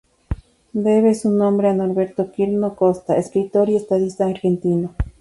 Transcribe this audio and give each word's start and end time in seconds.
Debe 0.73 1.13
su 1.13 1.29
nombre 1.29 1.69
a 1.69 1.75
Norberto 1.75 2.31
Quirno 2.31 2.75
Costa, 2.75 3.17
escritor 3.17 3.69
y 3.69 3.75
estadista 3.75 4.25
argentino. 4.25 4.95